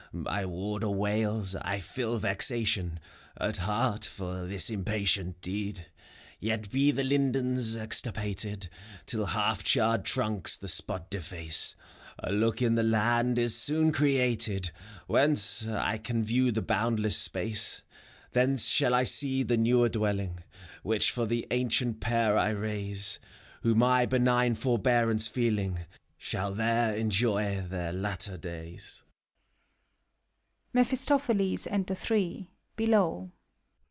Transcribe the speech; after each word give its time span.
My 0.13 0.45
warder 0.45 0.89
wails: 0.89 1.55
I 1.55 1.79
feel 1.79 2.17
vexation 2.17 2.99
At 3.37 3.55
heart, 3.57 4.03
for 4.03 4.45
this 4.45 4.69
impatient 4.69 5.39
deed. 5.39 5.85
Yet 6.37 6.69
be 6.69 6.91
the 6.91 7.01
lindens 7.03 7.77
extirpated, 7.77 8.67
Till 9.05 9.27
half 9.27 9.63
charred 9.63 10.03
trunks 10.03 10.57
the 10.57 10.67
spot 10.67 11.09
deface, 11.09 11.77
A 12.19 12.29
look 12.33 12.61
in 12.61 12.75
the 12.75 12.83
land 12.83 13.39
is 13.39 13.57
soon 13.57 13.93
created, 13.93 14.71
Whence 15.07 15.65
I 15.65 15.97
can 15.97 16.25
view 16.25 16.51
the 16.51 16.61
boundless 16.61 17.15
space. 17.17 17.81
Thence 18.33 18.67
shall 18.67 18.93
I 18.93 19.05
see 19.05 19.43
the 19.43 19.55
newer 19.55 19.87
dwelling 19.87 20.41
Which 20.83 21.09
for 21.09 21.25
the 21.25 21.47
ancient 21.51 22.01
pair 22.01 22.37
I 22.37 22.49
raise. 22.49 23.17
Who, 23.61 23.75
my 23.75 24.05
benign 24.05 24.55
forbearance 24.55 25.29
feeling, 25.29 25.85
Shall 26.17 26.53
there 26.53 26.93
enjoy 26.97 27.61
their 27.65 27.93
latter 27.93 28.35
days. 28.37 29.03